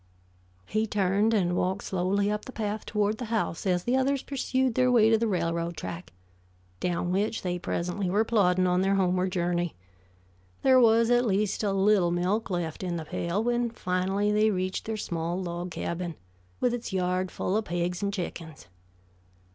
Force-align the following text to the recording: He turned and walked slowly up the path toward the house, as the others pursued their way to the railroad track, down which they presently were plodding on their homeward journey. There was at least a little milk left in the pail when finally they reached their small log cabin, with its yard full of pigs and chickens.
He 0.65 0.87
turned 0.87 1.31
and 1.31 1.55
walked 1.55 1.83
slowly 1.83 2.31
up 2.31 2.45
the 2.45 2.51
path 2.51 2.87
toward 2.87 3.19
the 3.19 3.25
house, 3.25 3.67
as 3.67 3.83
the 3.83 3.95
others 3.95 4.23
pursued 4.23 4.73
their 4.73 4.91
way 4.91 5.11
to 5.11 5.17
the 5.19 5.27
railroad 5.27 5.77
track, 5.77 6.11
down 6.79 7.11
which 7.11 7.43
they 7.43 7.59
presently 7.59 8.09
were 8.09 8.25
plodding 8.25 8.65
on 8.65 8.81
their 8.81 8.95
homeward 8.95 9.31
journey. 9.31 9.75
There 10.63 10.79
was 10.79 11.11
at 11.11 11.27
least 11.27 11.61
a 11.63 11.71
little 11.71 12.09
milk 12.09 12.49
left 12.49 12.81
in 12.81 12.95
the 12.97 13.05
pail 13.05 13.43
when 13.43 13.69
finally 13.69 14.31
they 14.31 14.49
reached 14.49 14.85
their 14.85 14.97
small 14.97 15.39
log 15.39 15.69
cabin, 15.69 16.15
with 16.59 16.73
its 16.73 16.91
yard 16.91 17.29
full 17.29 17.55
of 17.55 17.65
pigs 17.65 18.01
and 18.01 18.11
chickens. 18.11 18.65